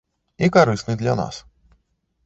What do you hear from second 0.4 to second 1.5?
І карысны для нас.